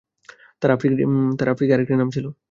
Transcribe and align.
তার 0.61 0.71
আফ্রিকী 1.49 1.73
আরেকটি 1.73 1.93
নাম 1.95 2.09
ছিল। 2.09 2.25